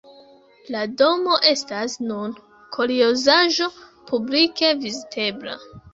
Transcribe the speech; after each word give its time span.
La 0.75 0.79
domo 1.01 1.35
estas 1.49 1.97
nun 2.11 2.33
kuriozaĵo 2.77 3.69
publike 4.09 4.73
vizitebla. 4.85 5.59